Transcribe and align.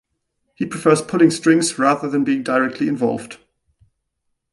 He 0.55 0.65
prefers 0.65 1.03
pulling 1.03 1.29
strings 1.29 1.77
rather 1.77 2.09
than 2.09 2.23
being 2.23 2.41
directly 2.41 2.87
involved. 2.87 3.37